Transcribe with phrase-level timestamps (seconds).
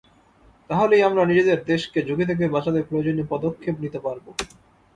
[0.69, 4.25] তাহলেই আমরা নিজেদের দেশকে ঝুঁকি থেকে বাঁচাতে প্রয়োজনীয় পদক্ষেপ নিতে পারব।